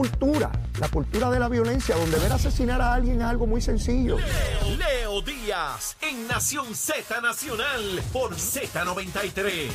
cultura, 0.00 0.50
la 0.78 0.88
cultura 0.88 1.28
de 1.28 1.38
la 1.38 1.46
violencia, 1.50 1.94
donde 1.94 2.18
ver 2.18 2.32
asesinar 2.32 2.80
a 2.80 2.94
alguien 2.94 3.20
es 3.20 3.26
algo 3.26 3.46
muy 3.46 3.60
sencillo. 3.60 4.16
Leo, 4.16 4.76
Leo 4.78 5.20
Díaz 5.20 5.94
en 6.00 6.26
Nación 6.26 6.74
Z 6.74 7.20
Nacional 7.20 8.02
por 8.10 8.34
Z93. 8.34 9.68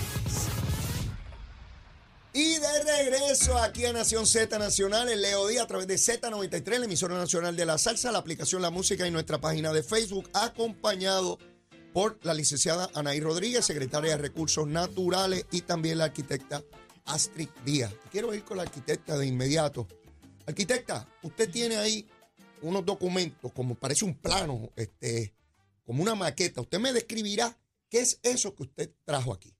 Y 2.33 2.55
de 2.55 2.83
regreso 2.83 3.55
aquí 3.59 3.85
a 3.85 3.93
Nación 3.93 4.25
Z 4.25 4.57
Nacional, 4.57 5.09
el 5.09 5.21
Leo 5.21 5.47
Díaz 5.47 5.65
a 5.65 5.67
través 5.67 5.85
de 5.85 5.93
Z93, 5.93 6.79
la 6.79 6.85
emisora 6.85 7.15
nacional 7.15 7.55
de 7.55 7.65
la 7.67 7.77
salsa, 7.77 8.11
la 8.11 8.17
aplicación 8.17 8.63
La 8.63 8.71
Música 8.71 9.05
y 9.05 9.11
nuestra 9.11 9.39
página 9.39 9.71
de 9.73 9.83
Facebook, 9.83 10.27
acompañado 10.33 11.37
por 11.93 12.17
la 12.23 12.33
licenciada 12.33 12.89
Anaí 12.95 13.19
Rodríguez, 13.19 13.63
secretaria 13.63 14.17
de 14.17 14.17
Recursos 14.17 14.65
Naturales, 14.65 15.45
y 15.51 15.61
también 15.61 15.99
la 15.99 16.05
arquitecta 16.05 16.63
Astrid 17.05 17.49
Díaz. 17.63 17.93
Quiero 18.11 18.33
ir 18.33 18.43
con 18.43 18.57
la 18.57 18.63
arquitecta 18.63 19.19
de 19.19 19.27
inmediato. 19.27 19.87
Arquitecta, 20.47 21.07
usted 21.23 21.49
tiene 21.49 21.77
ahí 21.77 22.05
unos 22.61 22.85
documentos, 22.85 23.51
como 23.53 23.75
parece 23.75 24.05
un 24.05 24.13
plano, 24.15 24.71
este, 24.75 25.33
como 25.83 26.01
una 26.03 26.15
maqueta. 26.15 26.61
Usted 26.61 26.79
me 26.79 26.93
describirá 26.93 27.57
qué 27.89 27.99
es 27.99 28.19
eso 28.23 28.55
que 28.55 28.63
usted 28.63 28.91
trajo 29.03 29.33
aquí. 29.33 29.53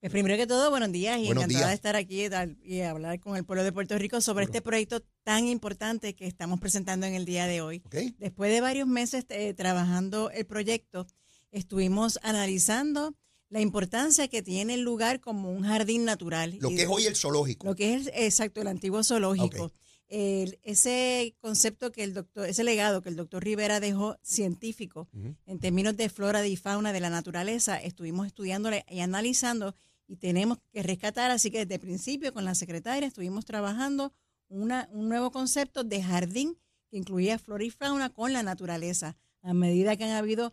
Pues 0.00 0.12
primero 0.12 0.36
que 0.36 0.46
todo, 0.46 0.70
buenos 0.70 0.92
días 0.92 1.18
y 1.18 1.26
Buenos 1.26 1.44
encantada 1.44 1.58
días. 1.60 1.70
de 1.70 1.74
estar 1.74 1.96
aquí 1.96 2.26
y 2.62 2.80
hablar 2.82 3.18
con 3.18 3.36
el 3.36 3.44
pueblo 3.44 3.64
de 3.64 3.72
Puerto 3.72 3.98
Rico 3.98 4.20
sobre 4.20 4.44
este 4.44 4.60
proyecto 4.62 5.00
tan 5.24 5.46
importante 5.48 6.14
que 6.14 6.26
estamos 6.26 6.60
presentando 6.60 7.06
en 7.06 7.14
el 7.14 7.24
día 7.24 7.46
de 7.46 7.60
hoy. 7.62 7.82
Después 8.18 8.52
de 8.52 8.60
varios 8.60 8.86
meses 8.86 9.24
eh, 9.30 9.54
trabajando 9.54 10.30
el 10.30 10.46
proyecto, 10.46 11.06
estuvimos 11.50 12.18
analizando 12.22 13.14
la 13.48 13.60
importancia 13.60 14.28
que 14.28 14.42
tiene 14.42 14.74
el 14.74 14.82
lugar 14.82 15.20
como 15.20 15.50
un 15.50 15.64
jardín 15.64 16.04
natural. 16.04 16.56
Lo 16.60 16.70
Y 16.70 16.76
que 16.76 16.82
es 16.82 16.88
hoy 16.88 17.06
el 17.06 17.16
zoológico. 17.16 17.66
lo 17.66 17.74
que 17.74 17.94
es 17.94 18.10
exacto 18.14 18.60
el 18.60 18.68
antiguo 18.68 19.02
zoológico. 19.02 19.64
Ok. 19.64 19.72
El- 20.08 20.58
ese 20.62 21.34
concepto 21.40 21.90
que 21.90 22.04
el 22.04 22.14
doctor, 22.14 22.46
ese 22.48 22.62
legado 22.62 23.02
que 23.02 23.08
el 23.08 23.16
doctor 23.16 23.42
Rivera 23.42 23.80
dejó 23.80 24.16
científico 24.22 25.08
en 25.46 25.58
términos 25.58 25.96
de 25.96 26.08
flora 26.08 26.46
y 26.46 26.56
fauna 26.56 26.92
de 26.92 27.00
la 27.00 27.10
naturaleza, 27.10 27.76
estuvimos 27.82 28.26
estudiándole 28.26 28.84
y 28.88 29.00
analizando 29.00 29.74
y 30.06 30.16
tenemos 30.16 30.58
que 30.72 30.82
rescatar, 30.84 31.32
así 31.32 31.50
que 31.50 31.58
desde 31.60 31.74
el 31.74 31.80
principio 31.80 32.32
con 32.32 32.44
la 32.44 32.54
secretaria 32.54 33.08
estuvimos 33.08 33.44
trabajando 33.44 34.12
una, 34.48 34.88
un 34.92 35.08
nuevo 35.08 35.32
concepto 35.32 35.82
de 35.82 36.00
jardín 36.02 36.56
que 36.88 36.96
incluía 36.98 37.36
flora 37.40 37.64
y 37.64 37.70
fauna 37.70 38.10
con 38.10 38.32
la 38.32 38.44
naturaleza. 38.44 39.16
A 39.42 39.54
medida 39.54 39.96
que 39.96 40.04
han 40.04 40.10
habido 40.10 40.52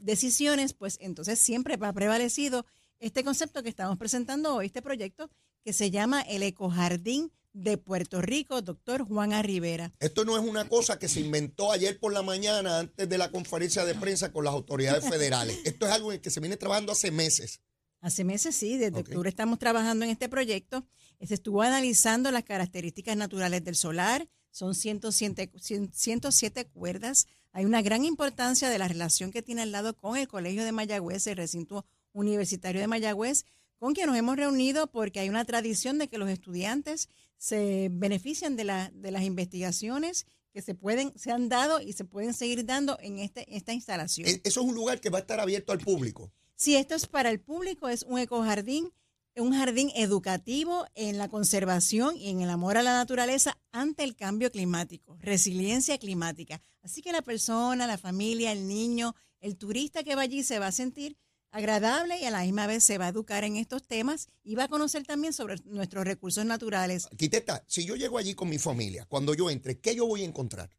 decisiones, 0.00 0.72
pues 0.72 0.96
entonces 1.00 1.38
siempre 1.38 1.76
ha 1.78 1.92
prevalecido 1.92 2.64
este 3.00 3.22
concepto 3.22 3.62
que 3.62 3.68
estamos 3.68 3.98
presentando 3.98 4.54
hoy, 4.54 4.66
este 4.66 4.80
proyecto 4.80 5.28
que 5.64 5.72
se 5.72 5.90
llama 5.90 6.20
el 6.20 6.42
Ecojardín 6.42 7.32
de 7.54 7.78
Puerto 7.78 8.20
Rico, 8.20 8.60
doctor 8.60 9.06
Juan 9.06 9.32
A. 9.32 9.42
Rivera. 9.42 9.92
Esto 10.00 10.24
no 10.24 10.36
es 10.36 10.42
una 10.42 10.68
cosa 10.68 10.98
que 10.98 11.08
se 11.08 11.20
inventó 11.20 11.72
ayer 11.72 11.98
por 11.98 12.12
la 12.12 12.22
mañana 12.22 12.80
antes 12.80 13.08
de 13.08 13.18
la 13.18 13.30
conferencia 13.30 13.84
de 13.84 13.94
prensa 13.94 14.32
con 14.32 14.44
las 14.44 14.52
autoridades 14.52 15.08
federales. 15.08 15.58
Esto 15.64 15.86
es 15.86 15.92
algo 15.92 16.12
en 16.12 16.20
que 16.20 16.30
se 16.30 16.40
viene 16.40 16.56
trabajando 16.56 16.92
hace 16.92 17.10
meses. 17.10 17.60
Hace 18.00 18.24
meses, 18.24 18.54
sí, 18.54 18.76
desde 18.76 19.00
octubre 19.00 19.30
estamos 19.30 19.58
trabajando 19.58 20.04
en 20.04 20.10
este 20.10 20.28
proyecto. 20.28 20.84
Se 21.22 21.32
estuvo 21.32 21.62
analizando 21.62 22.30
las 22.30 22.42
características 22.42 23.16
naturales 23.16 23.64
del 23.64 23.76
solar. 23.76 24.28
Son 24.50 24.74
107, 24.74 25.52
100 25.58 25.92
107 25.94 26.66
cuerdas. 26.66 27.26
Hay 27.52 27.64
una 27.64 27.80
gran 27.80 28.04
importancia 28.04 28.68
de 28.68 28.78
la 28.78 28.88
relación 28.88 29.30
que 29.30 29.42
tiene 29.42 29.62
al 29.62 29.72
lado 29.72 29.96
con 29.96 30.18
el 30.18 30.28
Colegio 30.28 30.64
de 30.64 30.72
Mayagüez, 30.72 31.26
el 31.28 31.36
recinto 31.36 31.86
universitario 32.12 32.80
de 32.80 32.88
Mayagüez, 32.88 33.46
con 33.78 33.92
quien 33.94 34.06
nos 34.06 34.16
hemos 34.16 34.36
reunido 34.36 34.86
porque 34.90 35.20
hay 35.20 35.28
una 35.28 35.44
tradición 35.44 35.98
de 35.98 36.08
que 36.08 36.18
los 36.18 36.30
estudiantes 36.30 37.08
se 37.36 37.88
benefician 37.92 38.56
de, 38.56 38.64
la- 38.64 38.90
de 38.94 39.10
las 39.10 39.22
investigaciones 39.24 40.26
que 40.52 40.62
se 40.62 40.74
pueden, 40.74 41.12
se 41.18 41.32
han 41.32 41.48
dado 41.48 41.80
y 41.80 41.92
se 41.94 42.04
pueden 42.04 42.32
seguir 42.32 42.64
dando 42.64 42.96
en 43.00 43.18
este, 43.18 43.54
esta 43.56 43.72
instalación. 43.72 44.28
E- 44.28 44.40
Eso 44.44 44.60
es 44.60 44.66
un 44.66 44.74
lugar 44.74 45.00
que 45.00 45.10
va 45.10 45.18
a 45.18 45.20
estar 45.22 45.40
abierto 45.40 45.72
al 45.72 45.80
público. 45.80 46.30
Si 46.54 46.76
esto 46.76 46.94
es 46.94 47.06
para 47.06 47.30
el 47.30 47.40
público, 47.40 47.88
es 47.88 48.04
un 48.04 48.18
ecojardín, 48.20 48.92
un 49.36 49.52
jardín 49.52 49.90
educativo 49.96 50.86
en 50.94 51.18
la 51.18 51.28
conservación 51.28 52.16
y 52.16 52.28
en 52.30 52.40
el 52.40 52.50
amor 52.50 52.76
a 52.76 52.84
la 52.84 52.92
naturaleza 52.92 53.58
ante 53.72 54.04
el 54.04 54.14
cambio 54.14 54.52
climático, 54.52 55.16
resiliencia 55.20 55.98
climática. 55.98 56.60
Así 56.82 57.02
que 57.02 57.10
la 57.10 57.20
persona, 57.22 57.88
la 57.88 57.98
familia, 57.98 58.52
el 58.52 58.68
niño, 58.68 59.16
el 59.40 59.56
turista 59.56 60.04
que 60.04 60.14
va 60.14 60.22
allí 60.22 60.44
se 60.44 60.60
va 60.60 60.68
a 60.68 60.72
sentir 60.72 61.16
agradable 61.54 62.18
y 62.20 62.24
a 62.24 62.30
la 62.32 62.42
misma 62.42 62.66
vez 62.66 62.82
se 62.84 62.98
va 62.98 63.06
a 63.06 63.08
educar 63.10 63.44
en 63.44 63.56
estos 63.56 63.86
temas 63.86 64.26
y 64.42 64.56
va 64.56 64.64
a 64.64 64.68
conocer 64.68 65.04
también 65.06 65.32
sobre 65.32 65.56
nuestros 65.64 66.04
recursos 66.04 66.44
naturales. 66.44 67.06
Arquitecta, 67.06 67.62
si 67.68 67.84
yo 67.84 67.94
llego 67.94 68.18
allí 68.18 68.34
con 68.34 68.48
mi 68.48 68.58
familia, 68.58 69.06
cuando 69.06 69.34
yo 69.34 69.48
entre, 69.50 69.78
¿qué 69.78 69.94
yo 69.94 70.04
voy 70.06 70.22
a 70.22 70.26
encontrar? 70.26 70.70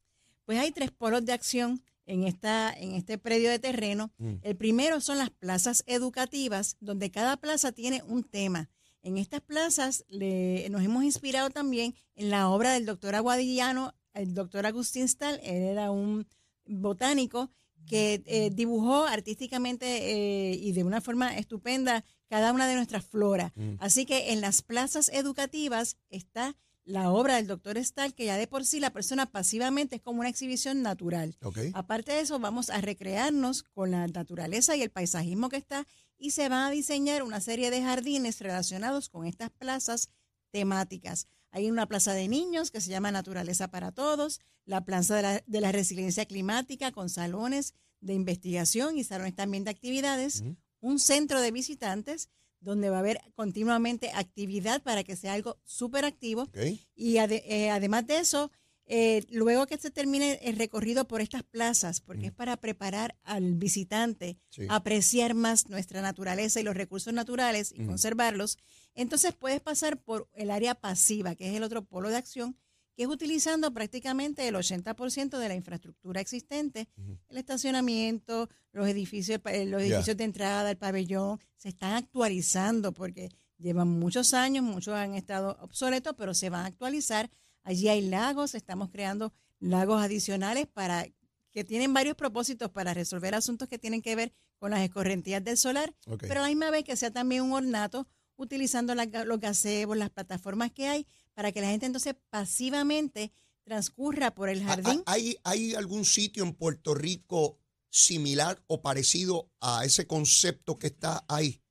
Pues 0.44 0.60
hay 0.60 0.72
tres 0.72 0.92
polos 0.92 1.24
de 1.26 1.32
acción 1.34 1.82
en, 2.06 2.26
esta, 2.26 2.74
en 2.74 2.94
este 2.94 3.18
predio 3.18 3.50
de 3.50 3.58
terreno. 3.60 4.12
Mm. 4.18 4.34
El 4.44 4.56
primero 4.58 5.00
son 5.00 5.18
las 5.18 5.30
plazas 5.30 5.84
educativas, 5.88 6.76
donde 6.82 7.10
cada 7.10 7.38
plaza 7.38 7.72
tiene 7.72 8.04
un 8.04 8.24
tema. 8.24 8.70
En 9.02 9.18
estas 9.18 9.40
plazas 9.42 10.04
le- 10.10 10.68
nos 10.70 10.84
hemos 10.84 11.04
inspirado 11.04 11.50
también 11.52 11.96
en 12.16 12.30
la 12.30 12.50
obra 12.50 12.74
del 12.74 12.86
doctor 12.86 13.16
Aguadillano, 13.16 13.94
el 14.14 14.34
doctor 14.34 14.66
Agustín 14.66 15.08
Stahl, 15.08 15.40
él 15.44 15.64
era 15.64 15.90
un 15.92 16.28
botánico 16.66 17.50
que 17.88 18.24
eh, 18.26 18.50
dibujó 18.54 19.06
artísticamente 19.06 19.86
eh, 19.86 20.56
y 20.56 20.72
de 20.72 20.84
una 20.84 21.02
forma 21.02 21.38
estupenda 21.38 22.04
cada 22.30 22.52
una 22.52 22.68
de 22.68 22.76
nuestras 22.76 23.06
floras. 23.06 23.52
Así 23.80 24.06
que 24.06 24.34
en 24.34 24.42
las 24.42 24.62
plazas 24.62 25.10
educativas 25.10 25.98
está 26.10 26.56
la 26.86 27.12
obra 27.12 27.36
del 27.36 27.48
doctor 27.48 27.84
Stahl, 27.84 28.14
que 28.14 28.26
ya 28.26 28.38
de 28.38 28.48
por 28.48 28.64
sí 28.64 28.80
la 28.80 28.92
persona 28.92 29.26
pasivamente 29.26 29.98
es 29.98 30.02
como 30.02 30.20
una 30.20 30.30
exhibición 30.30 30.82
natural. 30.82 31.36
¿Ok? 31.42 31.58
Aparte 31.74 32.12
de 32.12 32.22
eso, 32.22 32.40
vamos 32.40 32.70
a 32.70 32.80
recrearnos 32.80 33.64
con 33.64 33.92
la 33.92 34.08
naturaleza 34.08 34.76
y 34.76 34.84
el 34.84 34.92
paisajismo 34.92 35.50
que 35.50 35.58
está 35.58 35.88
y 36.18 36.32
se 36.32 36.48
van 36.48 36.64
a 36.64 36.72
diseñar 36.72 37.24
una 37.24 37.42
serie 37.42 37.72
de 37.72 37.82
jardines 37.82 38.40
relacionados 38.40 39.10
con 39.10 39.26
estas 39.26 39.50
plazas 39.50 40.10
temáticas. 40.52 41.28
Hay 41.56 41.72
una 41.72 41.86
plaza 41.88 42.14
de 42.14 42.28
niños 42.28 42.70
que 42.70 42.82
se 42.82 42.90
llama 42.90 43.12
Naturaleza 43.12 43.70
para 43.70 43.94
Todos, 43.94 44.42
la 44.66 44.84
plaza 44.84 45.16
de 45.16 45.22
la, 45.22 45.44
de 45.48 45.62
la 45.62 45.72
resiliencia 45.72 46.26
climática 46.26 46.92
con 46.92 47.10
salones 47.10 47.74
de 48.02 48.14
investigación 48.14 48.98
y 48.98 49.06
salones 49.06 49.36
también 49.36 49.64
de 49.64 49.72
actividades, 49.72 50.44
un 50.82 51.00
centro 51.00 51.40
de 51.40 51.52
visitantes 51.52 52.30
donde 52.60 52.90
va 52.90 52.98
a 52.98 53.00
haber 53.00 53.22
continuamente 53.36 54.12
actividad 54.14 54.84
para 54.84 55.06
que 55.06 55.16
sea 55.16 55.32
algo 55.34 55.58
súper 55.64 56.04
activo. 56.04 56.50
Y 56.94 57.16
ade- 57.20 57.44
eh, 57.46 57.70
además 57.70 58.06
de 58.06 58.18
eso, 58.20 58.52
eh, 58.88 59.26
luego 59.32 59.66
que 59.66 59.78
se 59.78 59.90
termine 59.92 60.40
el 60.44 60.58
recorrido 60.58 61.08
por 61.08 61.20
estas 61.22 61.44
plazas, 61.44 62.02
porque 62.02 62.28
es 62.28 62.32
para 62.34 62.56
preparar 62.58 63.16
al 63.24 63.56
visitante 63.56 64.38
Sí. 64.50 64.68
a 64.70 64.76
apreciar 64.76 65.34
más 65.34 65.70
nuestra 65.70 66.02
naturaleza 66.02 66.60
y 66.60 66.64
los 66.64 66.76
recursos 66.76 67.14
naturales 67.14 67.74
y 67.76 67.86
conservarlos, 67.86 68.58
entonces 68.94 69.34
puedes 69.34 69.60
pasar 69.62 69.98
por 70.02 70.30
el 70.34 70.52
área 70.52 70.76
pasiva, 70.76 71.36
que 71.36 71.50
es 71.50 71.56
el 71.56 71.64
otro 71.64 71.84
polo 71.84 72.10
de 72.10 72.18
acción, 72.18 72.56
que 72.96 73.04
es 73.04 73.10
utilizando 73.10 73.74
prácticamente 73.74 74.48
el 74.48 74.56
80% 74.56 75.38
de 75.38 75.48
la 75.50 75.56
infraestructura 75.56 76.22
existente, 76.22 76.88
el 77.28 77.38
estacionamiento, 77.38 78.50
los 78.72 78.88
edificios, 78.88 79.42
eh, 79.46 79.66
los 79.66 79.82
edificios 79.82 80.16
de 80.16 80.24
entrada, 80.24 80.70
el 80.72 80.78
pabellón, 80.78 81.40
se 81.58 81.70
están 81.70 81.94
actualizando 81.94 82.94
porque 82.94 83.30
llevan 83.58 83.88
muchos 83.90 84.34
años, 84.34 84.64
muchos 84.64 84.94
han 84.94 85.16
estado 85.16 85.58
obsoletos, 85.62 86.14
pero 86.18 86.34
se 86.34 86.50
van 86.50 86.64
a 86.66 86.68
actualizar. 86.68 87.30
Allí 87.66 87.90
hay 87.90 88.02
lagos, 88.02 88.56
estamos 88.56 88.90
creando 88.92 89.34
lagos 89.60 90.02
adicionales 90.02 90.68
para 90.68 91.06
que 91.52 91.64
tienen 91.64 91.94
varios 91.94 92.16
propósitos 92.16 92.70
para 92.70 92.94
resolver 92.94 93.34
asuntos 93.36 93.68
que 93.68 93.80
tienen 93.80 94.02
que 94.02 94.16
ver 94.16 94.34
con 94.60 94.72
las 94.72 94.82
escorrentías 94.82 95.44
del 95.44 95.58
solar, 95.58 95.94
pero 96.20 96.40
a 96.40 96.44
la 96.44 96.48
misma 96.50 96.70
vez 96.70 96.84
que 96.84 96.96
sea 96.96 97.12
también 97.12 97.42
un 97.42 97.54
ornato 97.54 98.08
utilizando 98.38 98.94
ga- 98.94 99.26
los 99.26 99.40
gazebos, 99.40 99.98
las 99.98 100.10
plataformas 100.12 100.72
que 100.72 100.88
hay, 100.88 101.08
para 101.34 101.52
que 101.52 101.62
la 101.62 101.68
gente 101.70 101.86
entonces 101.86 102.16
pasivamente 102.30 103.32
transcurra 103.64 104.36
por 104.36 104.50
el 104.50 104.62
¿Ha- 104.62 104.66
jardín. 104.66 105.02
ha- 105.06 105.14
¿Hay, 105.14 105.38
¿Hay 105.44 105.74
algún 105.74 106.06
sitio 106.06 106.44
en 106.44 106.54
Puerto 106.54 106.94
Rico 106.94 107.58
similar 107.90 108.62
o 108.68 108.82
parecido 108.82 109.50
a 109.60 109.86
ese 109.86 110.06
concepto 110.06 110.78
que 110.78 110.88
está 110.88 111.26
ahí? 111.28 111.62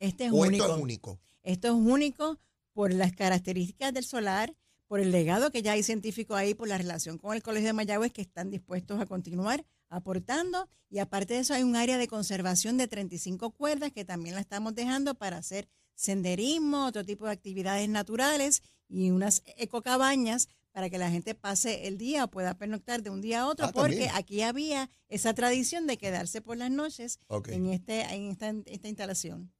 Este 0.00 0.26
es 0.26 0.32
¿O 0.32 0.36
único. 0.36 0.64
esto 0.64 0.76
es 0.76 0.82
único? 0.82 1.20
Esto 1.42 1.68
es 1.68 1.74
único 1.74 2.40
por 2.72 2.92
las 2.92 3.12
características 3.12 3.94
del 3.94 4.04
solar, 4.04 4.56
por 4.88 5.00
el 5.00 5.10
legado 5.10 5.50
que 5.50 5.62
ya 5.62 5.72
hay 5.72 5.82
científico 5.82 6.34
ahí, 6.36 6.54
por 6.54 6.68
la 6.68 6.78
relación 6.78 7.18
con 7.18 7.34
el 7.34 7.42
Colegio 7.42 7.68
de 7.68 7.72
Mayagüez 7.72 8.12
que 8.12 8.22
están 8.22 8.50
dispuestos 8.50 9.00
a 9.00 9.06
continuar 9.06 9.64
aportando. 9.88 10.68
Y 10.88 10.98
aparte 10.98 11.34
de 11.34 11.40
eso, 11.40 11.54
hay 11.54 11.62
un 11.62 11.76
área 11.76 11.98
de 11.98 12.06
conservación 12.08 12.76
de 12.76 12.86
35 12.88 13.50
cuerdas 13.50 13.90
que 13.92 14.04
también 14.04 14.34
la 14.34 14.40
estamos 14.40 14.74
dejando 14.74 15.14
para 15.14 15.38
hacer 15.38 15.68
senderismo, 15.94 16.86
otro 16.86 17.04
tipo 17.04 17.26
de 17.26 17.32
actividades 17.32 17.88
naturales 17.88 18.62
y 18.88 19.10
unas 19.10 19.42
ecocabañas 19.56 20.48
para 20.70 20.90
que 20.90 20.98
la 20.98 21.10
gente 21.10 21.34
pase 21.34 21.88
el 21.88 21.96
día 21.98 22.24
o 22.24 22.28
pueda 22.30 22.54
pernoctar 22.58 23.02
de 23.02 23.10
un 23.10 23.22
día 23.22 23.40
a 23.42 23.48
otro, 23.48 23.66
Ah, 23.66 23.72
porque 23.72 23.92
también. 23.96 24.10
aquí 24.14 24.42
había 24.42 24.90
esa 25.08 25.32
tradición 25.34 25.86
de 25.86 25.96
quedarse 25.96 26.42
por 26.42 26.58
las 26.58 26.70
noches 26.70 27.18
en, 27.48 27.66
este, 27.70 28.02
en 28.02 28.30
esta, 28.30 28.54
esta 28.66 28.88
instalación. 28.88 29.52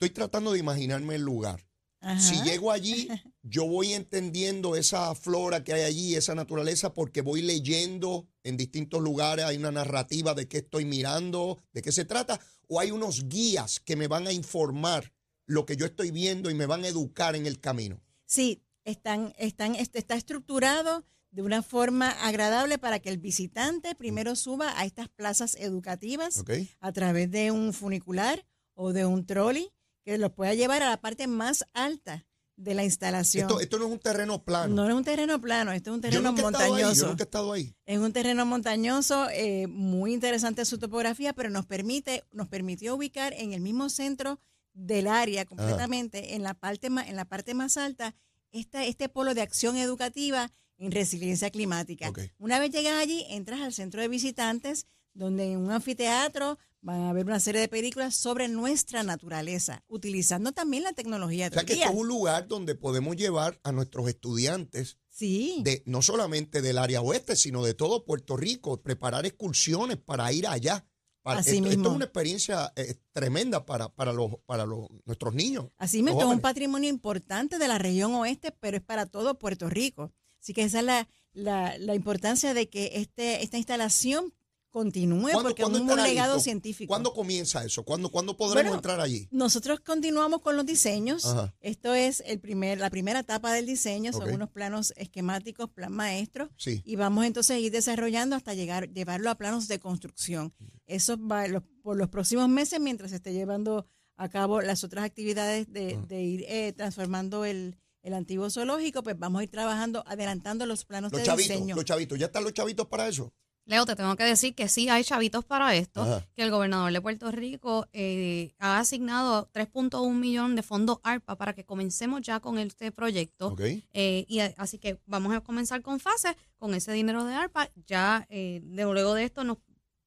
Estoy 0.00 0.10
tratando 0.10 0.52
de 0.52 0.58
imaginarme 0.58 1.16
el 1.16 1.22
lugar. 1.22 1.66
Ajá. 2.00 2.18
Si 2.20 2.40
llego 2.42 2.70
allí, 2.72 3.08
yo 3.42 3.66
voy 3.66 3.92
entendiendo 3.92 4.74
esa 4.74 5.14
flora 5.14 5.62
que 5.64 5.72
hay 5.74 5.82
allí, 5.82 6.14
esa 6.14 6.34
naturaleza, 6.34 6.94
porque 6.94 7.20
voy 7.20 7.42
leyendo 7.42 8.26
en 8.42 8.56
distintos 8.56 9.02
lugares, 9.02 9.44
hay 9.44 9.56
una 9.58 9.70
narrativa 9.70 10.32
de 10.34 10.48
qué 10.48 10.58
estoy 10.58 10.84
mirando, 10.86 11.58
de 11.72 11.82
qué 11.82 11.92
se 11.92 12.04
trata, 12.06 12.40
o 12.68 12.80
hay 12.80 12.90
unos 12.90 13.28
guías 13.28 13.80
que 13.80 13.96
me 13.96 14.06
van 14.08 14.26
a 14.26 14.32
informar 14.32 15.12
lo 15.46 15.66
que 15.66 15.76
yo 15.76 15.84
estoy 15.84 16.10
viendo 16.10 16.48
y 16.50 16.54
me 16.54 16.66
van 16.66 16.84
a 16.84 16.88
educar 16.88 17.36
en 17.36 17.46
el 17.46 17.58
camino. 17.60 18.00
Sí, 18.24 18.62
están, 18.84 19.34
están, 19.36 19.74
est- 19.74 19.96
está 19.96 20.14
estructurado 20.14 21.04
de 21.32 21.42
una 21.42 21.62
forma 21.62 22.10
agradable 22.10 22.78
para 22.78 22.98
que 23.00 23.08
el 23.10 23.18
visitante 23.18 23.94
primero 23.94 24.36
suba 24.36 24.78
a 24.78 24.84
estas 24.84 25.08
plazas 25.08 25.54
educativas 25.56 26.38
a 26.80 26.92
través 26.92 27.30
de 27.30 27.50
un 27.50 27.72
funicular 27.72 28.46
o 28.74 28.92
de 28.92 29.04
un 29.04 29.26
trolley 29.26 29.70
que 30.04 30.18
los 30.18 30.32
pueda 30.32 30.54
llevar 30.54 30.82
a 30.82 30.88
la 30.88 31.00
parte 31.00 31.26
más 31.26 31.64
alta 31.72 32.26
de 32.56 32.74
la 32.74 32.84
instalación. 32.84 33.48
Esto, 33.48 33.60
esto 33.60 33.78
no 33.78 33.86
es 33.86 33.92
un 33.92 33.98
terreno 33.98 34.44
plano. 34.44 34.74
no 34.74 34.86
es 34.88 34.94
un 34.94 35.02
terreno 35.02 35.40
plano, 35.40 35.72
esto 35.72 35.90
es 35.90 35.94
un 35.94 36.02
yo 36.02 36.10
terreno 36.10 36.28
he 36.28 36.32
ahí, 36.32 36.36
yo 36.36 36.42
montañoso. 36.42 37.06
nunca 37.08 37.22
he 37.22 37.24
estado 37.24 37.52
ahí. 37.52 37.74
Es 37.86 37.98
un 37.98 38.12
terreno 38.12 38.44
montañoso, 38.44 39.28
eh, 39.30 39.66
muy 39.66 40.12
interesante 40.12 40.64
su 40.66 40.78
topografía, 40.78 41.32
pero 41.32 41.48
nos 41.48 41.64
permite, 41.64 42.24
nos 42.32 42.48
permitió 42.48 42.94
ubicar 42.94 43.32
en 43.32 43.54
el 43.54 43.60
mismo 43.62 43.88
centro 43.88 44.40
del 44.74 45.06
área 45.06 45.46
completamente, 45.46 46.34
en 46.34 46.42
la 46.42 46.54
parte 46.54 46.90
más, 46.90 47.08
en 47.08 47.16
la 47.16 47.24
parte 47.24 47.54
más 47.54 47.78
alta, 47.78 48.14
esta, 48.52 48.84
este 48.84 49.08
polo 49.08 49.32
de 49.34 49.40
acción 49.40 49.76
educativa 49.76 50.50
en 50.76 50.92
resiliencia 50.92 51.50
climática. 51.50 52.12
Una 52.38 52.58
vez 52.58 52.70
llegas 52.70 52.94
allí, 53.00 53.24
entras 53.28 53.60
al 53.60 53.72
centro 53.72 54.00
de 54.02 54.08
visitantes, 54.08 54.86
donde 55.14 55.52
en 55.52 55.58
un 55.58 55.70
anfiteatro 55.70 56.58
van 56.82 57.02
a 57.02 57.10
haber 57.10 57.26
una 57.26 57.40
serie 57.40 57.60
de 57.60 57.68
películas 57.68 58.14
sobre 58.16 58.48
nuestra 58.48 59.02
naturaleza, 59.02 59.84
utilizando 59.88 60.52
también 60.52 60.82
la 60.82 60.92
tecnología 60.94 61.48
O 61.48 61.52
sea 61.52 61.64
que 61.64 61.74
esto 61.74 61.88
es 61.90 61.94
un 61.94 62.08
lugar 62.08 62.48
donde 62.48 62.74
podemos 62.74 63.16
llevar 63.16 63.60
a 63.64 63.72
nuestros 63.72 64.08
estudiantes 64.08 64.96
Sí. 65.10 65.60
de 65.64 65.82
no 65.84 66.00
solamente 66.00 66.62
del 66.62 66.78
área 66.78 67.02
oeste, 67.02 67.36
sino 67.36 67.62
de 67.62 67.74
todo 67.74 68.04
Puerto 68.06 68.36
Rico, 68.38 68.80
preparar 68.80 69.26
excursiones 69.26 69.98
para 69.98 70.32
ir 70.32 70.46
allá. 70.46 70.86
Para- 71.22 71.40
Así 71.40 71.56
esto, 71.56 71.64
esto 71.64 71.68
mismo. 71.76 71.88
es 71.90 71.96
una 71.96 72.04
experiencia 72.06 72.72
eh, 72.76 72.94
tremenda 73.12 73.66
para, 73.66 73.90
para, 73.90 74.14
los, 74.14 74.36
para 74.46 74.64
los, 74.64 74.88
nuestros 75.04 75.34
niños. 75.34 75.66
Así 75.76 76.02
mismo, 76.02 76.18
es 76.20 76.26
un 76.26 76.40
patrimonio 76.40 76.88
importante 76.88 77.58
de 77.58 77.68
la 77.68 77.76
región 77.78 78.14
oeste, 78.14 78.52
pero 78.58 78.78
es 78.78 78.82
para 78.82 79.04
todo 79.04 79.38
Puerto 79.38 79.68
Rico. 79.68 80.10
Así 80.40 80.54
que 80.54 80.62
esa 80.62 80.78
es 80.78 80.84
la, 80.86 81.08
la, 81.34 81.76
la 81.76 81.94
importancia 81.94 82.54
de 82.54 82.70
que 82.70 82.92
este, 82.94 83.42
esta 83.42 83.58
instalación 83.58 84.32
continúe, 84.70 85.22
¿Cuándo- 85.32 85.42
porque 85.42 85.62
es 85.62 85.68
un 85.68 86.02
legado 86.02 86.38
científico. 86.40 86.88
¿Cuándo 86.88 87.12
comienza 87.12 87.64
eso? 87.64 87.82
¿Cuándo, 87.84 88.10
cuándo 88.10 88.36
podremos 88.36 88.62
Bueno, 88.70 88.74
entrar 88.76 89.00
allí? 89.00 89.28
Nosotros 89.30 89.80
continuamos 89.80 90.40
con 90.42 90.56
los 90.56 90.64
diseños. 90.66 91.26
Ajá. 91.26 91.54
Esto 91.60 91.94
es 91.94 92.22
el 92.26 92.40
primer, 92.40 92.78
la 92.78 92.90
primera 92.90 93.20
etapa 93.20 93.52
del 93.52 93.66
diseño, 93.66 94.12
son 94.12 94.30
unos 94.32 94.50
planos 94.50 94.92
esquemáticos, 94.96 95.68
plan 95.70 95.92
maestro, 95.92 96.50
Sí. 96.56 96.82
y 96.84 96.96
vamos 96.96 97.24
entonces 97.24 97.56
a 97.56 97.58
ir 97.58 97.72
desarrollando 97.72 98.36
hasta 98.36 98.54
llegar, 98.54 98.88
llevarlo 98.92 99.30
a 99.30 99.34
planos 99.36 99.68
de 99.68 99.78
construcción. 99.78 100.52
Eso 100.86 101.16
va 101.18 101.46
los- 101.48 101.62
por 101.82 101.96
los 101.96 102.08
próximos 102.08 102.48
meses, 102.48 102.80
mientras 102.80 103.10
se 103.10 103.16
esté 103.16 103.32
llevando 103.32 103.86
a 104.16 104.28
cabo 104.28 104.60
las 104.60 104.84
otras 104.84 105.04
actividades 105.04 105.72
de, 105.72 105.94
Ah. 106.00 106.04
de 106.06 106.22
ir 106.22 106.44
eh, 106.46 106.72
transformando 106.76 107.44
el, 107.44 107.76
el 108.02 108.14
antiguo 108.14 108.48
zoológico, 108.50 109.02
pues 109.02 109.18
vamos 109.18 109.40
a 109.40 109.44
ir 109.44 109.50
trabajando, 109.50 110.02
adelantando 110.06 110.64
los 110.66 110.84
planos 110.84 111.10
Los 111.12 111.20
de 111.22 111.26
chavitos, 111.26 111.48
diseño. 111.56 111.74
los 111.76 111.84
chavitos. 111.84 112.18
¿Ya 112.18 112.26
están 112.26 112.44
los 112.44 112.52
chavitos 112.54 112.86
para 112.86 113.08
eso? 113.08 113.32
Leo, 113.70 113.86
te 113.86 113.94
tengo 113.94 114.16
que 114.16 114.24
decir 114.24 114.52
que 114.56 114.68
sí 114.68 114.88
hay 114.88 115.04
chavitos 115.04 115.44
para 115.44 115.76
esto, 115.76 116.02
Ajá. 116.02 116.26
que 116.34 116.42
el 116.42 116.50
gobernador 116.50 116.92
de 116.92 117.00
Puerto 117.00 117.30
Rico 117.30 117.86
eh, 117.92 118.52
ha 118.58 118.80
asignado 118.80 119.48
3.1 119.54 120.12
millón 120.12 120.56
de 120.56 120.64
fondos 120.64 120.98
ARPA 121.04 121.36
para 121.36 121.52
que 121.54 121.64
comencemos 121.64 122.20
ya 122.22 122.40
con 122.40 122.58
este 122.58 122.90
proyecto. 122.90 123.48
Ok. 123.48 123.60
Eh, 123.92 124.24
y 124.28 124.40
así 124.40 124.78
que 124.78 124.98
vamos 125.06 125.32
a 125.34 125.40
comenzar 125.42 125.82
con 125.82 126.00
fases, 126.00 126.32
con 126.58 126.74
ese 126.74 126.90
dinero 126.92 127.24
de 127.24 127.34
ARPA. 127.34 127.70
Ya 127.86 128.26
eh, 128.28 128.60
de, 128.64 128.82
luego 128.82 129.14
de 129.14 129.22
esto 129.22 129.44
nos 129.44 129.58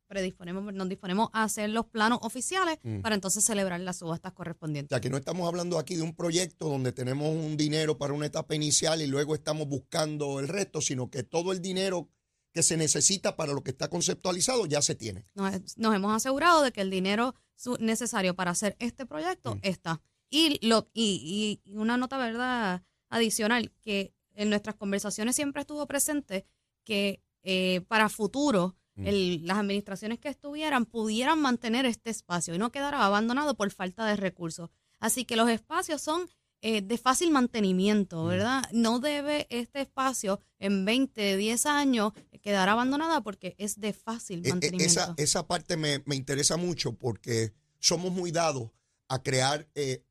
predisponemos, 0.07 0.74
nos 0.74 0.89
disponemos 0.89 1.30
a 1.31 1.44
hacer 1.44 1.69
los 1.69 1.86
planos 1.86 2.19
oficiales 2.21 2.77
Mm. 2.83 3.00
para 3.00 3.16
entonces 3.16 3.45
celebrar 3.45 3.80
las 3.80 3.98
subastas 4.00 4.33
O 4.33 4.36
correspondientes. 4.36 4.89
sea, 4.89 5.00
que 5.00 5.09
no 5.09 5.16
estamos 5.16 5.48
hablando 5.48 5.80
aquí 5.80 5.95
de 5.95 6.01
un 6.01 6.13
proyecto 6.13 6.68
donde 6.68 6.92
tenemos 6.92 7.30
un 7.30 7.56
dinero 7.56 7.98
para 7.98 8.12
una 8.13 8.25
etapa 8.25 8.54
inicial 8.56 9.01
y 9.01 9.07
luego 9.07 9.33
estamos 9.36 9.69
buscando 9.69 10.42
el 10.42 10.50
resto, 10.50 10.81
sino 10.81 11.09
que 11.09 11.24
todo 11.24 11.54
el 11.54 11.62
dinero 11.62 12.09
que 12.54 12.64
se 12.64 12.78
necesita 12.78 13.36
para 13.36 13.52
lo 13.54 13.64
que 13.64 13.72
está 13.72 13.90
conceptualizado 13.90 14.66
ya 14.66 14.82
se 14.82 14.96
tiene. 14.96 15.26
Nos, 15.34 15.78
nos 15.78 15.96
hemos 15.96 16.16
asegurado 16.16 16.62
de 16.62 16.72
que 16.72 16.82
el 16.82 16.90
dinero 16.92 17.36
necesario 17.80 18.36
para 18.36 18.52
hacer 18.52 18.76
este 18.80 19.06
proyecto 19.06 19.56
Mm. 19.56 19.60
está. 19.64 20.02
Y, 20.30 20.66
lo, 20.66 20.90
y, 20.94 21.60
y 21.66 21.76
una 21.76 21.98
nota 21.98 22.18
verdad 22.18 22.84
adicional, 23.10 23.72
que 23.82 24.14
en 24.36 24.50
nuestras 24.50 24.76
conversaciones 24.76 25.36
siempre 25.36 25.62
estuvo 25.62 25.86
presente 25.88 26.46
que 26.84 27.22
eh, 27.44 27.82
para 27.88 28.08
futuro 28.10 28.76
Mm. 28.96 29.08
el- 29.08 29.46
las 29.48 29.58
administraciones 29.58 30.20
que 30.20 30.30
estuvieran 30.30 30.86
pudieran 30.86 31.40
mantener 31.42 31.86
este 31.88 32.12
espacio 32.12 32.54
y 32.54 32.60
no 32.60 32.72
quedara 32.72 33.04
abandonado 33.04 33.56
por 33.56 33.72
falta 33.72 34.06
de 34.06 34.16
recursos. 34.16 34.70
Así 35.00 35.26
que 35.26 35.36
los 35.36 35.50
espacios 35.50 36.02
son 36.02 36.30
eh, 36.65 36.81
de 36.81 36.98
fácil 36.98 37.30
Mm. 37.30 37.33
mantenimiento, 37.33 38.24
¿verdad? 38.25 38.63
No 38.71 39.00
debe 39.00 39.45
este 39.51 39.81
espacio 39.81 40.39
en 40.60 40.86
20, 40.86 41.38
10 41.38 41.65
años 41.68 42.13
quedar 42.42 42.68
abandonada 42.69 43.21
porque 43.21 43.54
es 43.57 43.80
de 43.80 43.94
fácil 43.94 44.39
E- 44.44 44.48
e- 44.48 44.51
mantenimiento. 44.51 44.92
Esa, 45.01 45.13
esa 45.18 45.45
parte 45.48 45.77
me, 45.77 46.01
me 46.06 46.15
interesa 46.15 46.57
mucho 46.57 46.94
porque 46.94 47.54
somos 47.80 48.12
muy 48.12 48.31
dados 48.31 48.71
a 49.10 49.21
crear 49.21 49.68
eh, 49.75 50.04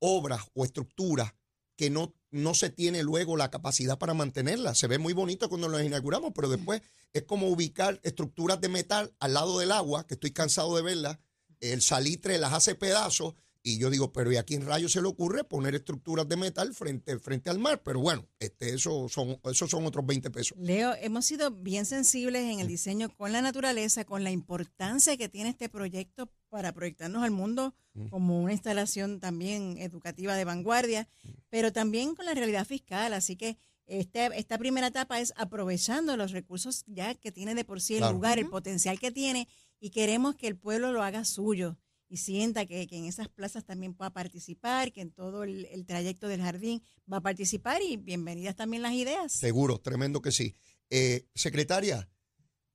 obras 0.00 0.42
o 0.54 0.64
estructuras 0.64 1.34
que 1.76 1.90
no, 1.90 2.14
no 2.30 2.54
se 2.54 2.70
tiene 2.70 3.02
luego 3.02 3.36
la 3.36 3.50
capacidad 3.50 3.98
para 3.98 4.14
mantenerlas. 4.14 4.78
Se 4.78 4.86
ve 4.86 4.98
muy 4.98 5.12
bonito 5.12 5.48
cuando 5.48 5.68
las 5.68 5.82
inauguramos, 5.84 6.32
pero 6.34 6.48
después 6.48 6.82
es 7.12 7.22
como 7.24 7.48
ubicar 7.48 8.00
estructuras 8.02 8.60
de 8.60 8.68
metal 8.68 9.12
al 9.20 9.34
lado 9.34 9.58
del 9.58 9.72
agua, 9.72 10.06
que 10.06 10.14
estoy 10.14 10.32
cansado 10.32 10.74
de 10.76 10.82
verlas. 10.82 11.18
El 11.60 11.82
salitre 11.82 12.38
las 12.38 12.52
hace 12.52 12.74
pedazos 12.74 13.34
y 13.66 13.78
yo 13.78 13.88
digo, 13.88 14.12
pero 14.12 14.30
¿y 14.30 14.36
a 14.36 14.42
quién 14.42 14.66
rayos 14.66 14.92
se 14.92 15.00
le 15.00 15.08
ocurre 15.08 15.42
poner 15.42 15.74
estructuras 15.74 16.28
de 16.28 16.36
metal 16.36 16.74
frente, 16.74 17.18
frente 17.18 17.48
al 17.48 17.58
mar? 17.58 17.82
Pero 17.82 17.98
bueno, 17.98 18.28
este, 18.38 18.74
eso 18.74 19.08
son, 19.08 19.38
esos 19.50 19.70
son 19.70 19.86
otros 19.86 20.04
20 20.04 20.30
pesos. 20.30 20.56
Leo, 20.60 20.94
hemos 21.00 21.24
sido 21.24 21.50
bien 21.50 21.86
sensibles 21.86 22.42
en 22.44 22.60
el 22.60 22.68
diseño 22.68 23.08
con 23.08 23.32
la 23.32 23.40
naturaleza, 23.40 24.04
con 24.04 24.22
la 24.22 24.30
importancia 24.30 25.16
que 25.16 25.30
tiene 25.30 25.48
este 25.48 25.70
proyecto 25.70 26.30
para 26.50 26.72
proyectarnos 26.72 27.24
al 27.24 27.30
mundo 27.32 27.74
Mm. 27.94 28.08
como 28.08 28.42
una 28.42 28.52
instalación 28.52 29.20
también 29.20 29.78
educativa 29.78 30.34
de 30.34 30.44
vanguardia, 30.44 31.08
Mm. 31.22 31.28
pero 31.48 31.72
también 31.72 32.14
con 32.16 32.26
la 32.26 32.34
realidad 32.34 32.66
fiscal. 32.66 33.14
Así 33.14 33.36
que 33.36 33.56
este, 33.86 34.26
esta 34.36 34.58
primera 34.58 34.88
etapa 34.88 35.20
es 35.20 35.32
aprovechando 35.36 36.16
los 36.16 36.32
recursos 36.32 36.84
ya 36.86 37.14
que 37.14 37.30
tiene 37.32 37.54
de 37.54 37.64
por 37.64 37.80
sí 37.80 37.94
el 37.94 38.00
Claro. 38.00 38.14
lugar, 38.14 38.38
el 38.38 38.48
potencial 38.50 38.98
que 38.98 39.10
tiene, 39.12 39.48
y 39.80 39.90
queremos 39.90 40.34
que 40.34 40.48
el 40.48 40.56
pueblo 40.56 40.92
lo 40.92 41.02
haga 41.02 41.24
suyo 41.24 41.78
y 42.08 42.18
sienta 42.18 42.66
que, 42.66 42.86
que 42.86 42.96
en 42.96 43.06
esas 43.06 43.28
plazas 43.28 43.64
también 43.64 43.94
pueda 43.94 44.10
participar, 44.10 44.92
que 44.92 45.00
en 45.00 45.10
todo 45.10 45.42
el, 45.44 45.64
el 45.66 45.84
trayecto 45.86 46.28
del 46.28 46.42
jardín 46.42 46.82
va 47.12 47.18
a 47.18 47.22
participar 47.22 47.82
y 47.82 47.96
bienvenidas 47.96 48.56
también 48.56 48.82
las 48.82 48.92
ideas. 48.92 49.32
Seguro, 49.32 49.78
tremendo 49.80 50.20
que 50.22 50.30
sí. 50.32 50.54
Eh, 50.90 51.26
secretaria, 51.34 52.08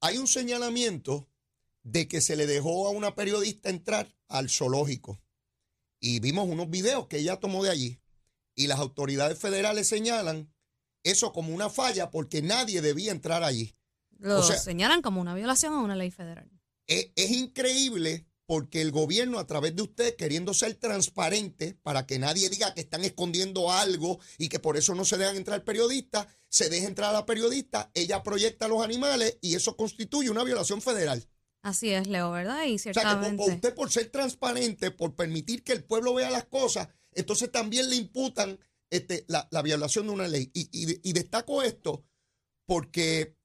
hay 0.02 0.18
un 0.18 0.28
señalamiento 0.28 1.30
de 1.84 2.08
que 2.08 2.22
se 2.22 2.36
le 2.36 2.46
dejó 2.48 2.88
a 2.88 2.92
una 2.92 3.16
periodista 3.16 3.70
entrar 3.70 4.14
al 4.28 4.50
zoológico. 4.50 5.22
Y 6.00 6.20
vimos 6.20 6.48
unos 6.48 6.70
videos 6.70 7.08
que 7.08 7.18
ella 7.18 7.38
tomó 7.40 7.64
de 7.64 7.70
allí. 7.72 8.00
Y 8.56 8.68
las 8.68 8.80
autoridades 8.80 9.38
federales 9.40 9.88
señalan 9.88 10.54
eso 11.04 11.32
como 11.32 11.54
una 11.54 11.70
falla 11.70 12.10
porque 12.12 12.42
nadie 12.42 12.82
debía 12.82 13.12
entrar 13.12 13.44
allí. 13.44 13.76
Lo 14.18 14.40
o 14.40 14.44
sea- 14.44 14.58
señalan 14.58 15.02
como 15.02 15.22
una 15.22 15.34
violación 15.34 15.74
a 15.74 15.80
una 15.82 15.96
ley 15.96 16.12
federal. 16.12 16.50
E- 16.88 17.14
Es, 17.16 17.32
increíble 17.32 18.26
porque 18.50 18.82
el 18.82 18.90
gobierno, 18.90 19.38
a 19.38 19.46
través 19.46 19.76
de 19.76 19.84
usted, 19.84 20.16
queriendo 20.16 20.56
ser 20.56 20.74
transparente 20.74 21.78
para 21.84 22.08
que 22.08 22.18
nadie 22.18 22.50
diga 22.50 22.74
que 22.74 22.82
están 22.82 23.04
escondiendo 23.06 23.72
algo 23.72 24.18
y 24.40 24.50
que 24.50 24.58
por 24.58 24.76
eso 24.76 24.96
no 24.96 25.06
se 25.06 25.18
dejan 25.18 25.36
entrar 25.38 25.64
periodistas, 25.64 26.26
se 26.50 26.68
deja 26.68 26.88
entrar 26.88 27.12
a 27.12 27.14
la 27.14 27.26
periodista, 27.28 27.92
ella 27.94 28.24
proyecta 28.24 28.66
a 28.66 28.68
los 28.70 28.84
animales 28.84 29.38
y 29.42 29.54
eso 29.54 29.78
constituye 29.78 30.32
una 30.32 30.44
violación 30.44 30.82
federal. 30.82 31.30
Así 31.62 31.92
es, 31.92 32.08
Leo, 32.08 32.32
¿verdad? 32.32 32.66
Y 32.66 32.74
O 32.74 32.80
sea, 32.80 32.92
que 32.94 33.00
ciertamente. 33.02 33.44
usted 33.44 33.76
por 33.76 33.92
ser 33.92 34.10
transparente, 34.10 34.90
por 34.90 35.14
permitir 35.16 35.64
que 35.64 35.74
el 35.74 35.84
pueblo 35.84 36.16
vea 36.16 36.32
las 36.32 36.46
cosas, 36.46 36.88
entonces 37.12 37.52
también 37.52 37.88
le 37.88 37.98
imputan 37.98 38.60
este, 38.90 39.26
la, 39.28 39.48
la 39.52 39.62
violación 39.62 40.08
de 40.08 40.14
una 40.14 40.28
ley. 40.28 40.50
Y, 40.56 40.62
y- 40.72 41.00
y 41.08 41.14
destaco 41.14 41.62
esto 41.62 42.04
porque 42.66 43.36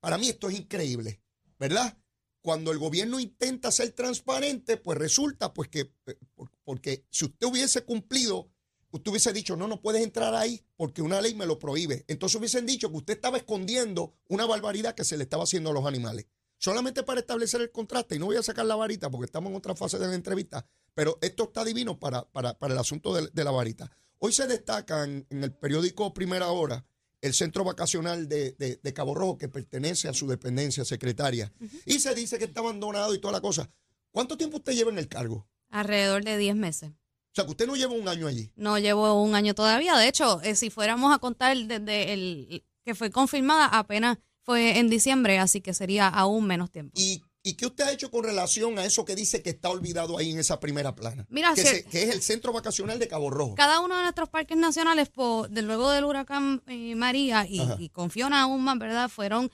para 0.00 0.16
mí 0.16 0.30
esto 0.30 0.48
es 0.48 0.58
increíble, 0.58 1.20
¿verdad? 1.58 1.98
Cuando 2.46 2.70
el 2.70 2.78
gobierno 2.78 3.18
intenta 3.18 3.72
ser 3.72 3.90
transparente, 3.90 4.76
pues 4.76 4.96
resulta 4.96 5.52
pues 5.52 5.68
que, 5.68 5.92
eh, 6.06 6.16
por- 6.36 6.52
porque 6.62 7.04
si 7.10 7.24
usted 7.24 7.44
hubiese 7.44 7.82
cumplido, 7.82 8.52
usted 8.92 9.10
hubiese 9.10 9.32
dicho, 9.32 9.56
no, 9.56 9.66
no 9.66 9.82
puedes 9.82 10.00
entrar 10.04 10.32
ahí 10.32 10.64
porque 10.76 11.02
una 11.02 11.20
ley 11.20 11.34
me 11.34 11.44
lo 11.44 11.58
prohíbe. 11.58 12.04
Entonces 12.06 12.38
hubiesen 12.38 12.64
dicho 12.64 12.88
que 12.88 12.98
usted 12.98 13.14
estaba 13.14 13.36
escondiendo 13.36 14.14
una 14.28 14.46
barbaridad 14.46 14.94
que 14.94 15.02
se 15.02 15.16
le 15.16 15.24
estaba 15.24 15.42
haciendo 15.42 15.70
a 15.70 15.72
los 15.72 15.86
animales 15.86 16.26
solamente 16.56 17.02
para 17.02 17.18
establecer 17.18 17.60
el 17.62 17.72
contraste, 17.72 18.14
y 18.14 18.20
no 18.20 18.26
voy 18.26 18.36
a 18.36 18.44
sacar 18.44 18.64
la 18.64 18.76
varita 18.76 19.10
porque 19.10 19.26
estamos 19.26 19.50
en 19.50 19.56
otra 19.56 19.74
fase 19.74 19.98
de 19.98 20.06
la 20.06 20.14
entrevista, 20.14 20.64
pero 20.94 21.18
esto 21.22 21.42
está 21.42 21.64
divino 21.64 21.98
para, 21.98 22.30
para, 22.30 22.56
para 22.56 22.74
el 22.74 22.78
asunto 22.78 23.12
de, 23.12 23.44
la 23.44 23.50
varita. 23.50 23.90
Hoy 24.18 24.32
se 24.32 24.46
destaca 24.46 25.02
en, 25.02 25.26
en 25.30 25.42
el 25.42 25.52
periódico 25.52 26.14
Primera 26.14 26.48
Hora 26.52 26.86
el 27.20 27.34
centro 27.34 27.64
vacacional 27.64 28.28
de, 28.28 28.52
de- 28.52 28.78
de 28.82 28.92
Cabo 28.92 29.14
Rojo, 29.14 29.38
que 29.38 29.48
pertenece 29.48 30.08
a 30.08 30.12
su 30.14 30.26
dependencia 30.28 30.84
secretaria, 30.84 31.52
y 31.84 31.98
se 32.00 32.14
dice 32.14 32.38
que 32.38 32.44
está 32.44 32.60
abandonado 32.60 33.14
y 33.14 33.20
toda 33.20 33.32
la 33.32 33.40
cosa. 33.40 33.70
¿Cuánto 34.10 34.36
tiempo 34.36 34.56
usted 34.58 34.72
lleva 34.74 34.90
en 34.90 34.98
el 34.98 35.08
cargo? 35.08 35.48
Alrededor 35.70 36.24
de 36.24 36.36
10 36.38 36.56
meses. 36.56 36.90
O 36.90 37.34
sea, 37.36 37.44
que 37.44 37.50
usted 37.50 37.66
no 37.66 37.76
lleva 37.76 37.92
un 37.92 38.08
año 38.08 38.26
allí. 38.26 38.50
No 38.56 38.78
llevo 38.78 39.20
un 39.22 39.34
año 39.34 39.54
todavía. 39.54 39.96
De 39.98 40.08
hecho, 40.08 40.40
eh, 40.42 40.54
si 40.54 40.70
fuéramos 40.70 41.14
a 41.14 41.18
contar 41.18 41.56
desde 41.56 42.12
el 42.14 42.64
que 42.84 42.94
fue 42.94 43.10
confirmada, 43.10 43.66
apenas 43.66 44.18
fue 44.42 44.78
en 44.78 44.88
diciembre, 44.88 45.38
así 45.38 45.60
que 45.60 45.74
sería 45.74 46.08
aún 46.08 46.46
menos 46.46 46.70
tiempo. 46.70 46.92
¿Y, 46.98 47.20
y 47.48 47.54
qué 47.54 47.66
usted 47.66 47.84
ha 47.84 47.92
hecho 47.92 48.10
con 48.10 48.24
relación 48.24 48.78
a 48.78 48.84
eso 48.84 49.04
que 49.04 49.14
dice 49.14 49.42
que 49.42 49.50
está 49.50 49.70
olvidado 49.70 50.18
ahí 50.18 50.30
en 50.32 50.38
esa 50.38 50.58
primera 50.58 50.94
plana? 50.94 51.26
Mira, 51.30 51.54
que, 51.54 51.62
se- 51.62 51.84
que 51.84 52.02
es 52.02 52.10
el 52.14 52.20
centro 52.22 52.52
vacacional 52.52 52.98
de 52.98 53.06
Cabo 53.08 53.30
Rojo. 53.30 53.54
Cada 53.54 53.80
uno 53.80 53.96
de 53.96 54.02
nuestros 54.02 54.28
parques 54.28 54.56
nacionales, 54.58 55.08
de 55.50 55.62
luego 55.62 55.90
del 55.90 56.04
huracán 56.04 56.62
eh, 56.66 56.94
María 56.96 57.46
y, 57.48 57.60
y 57.78 57.88
con 57.90 58.10
Fiona 58.10 58.42
aún 58.42 58.62
más, 58.64 58.78
¿verdad? 58.78 59.08
Fueron 59.08 59.50